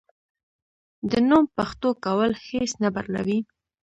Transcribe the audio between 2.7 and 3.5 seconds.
نه بدلوي.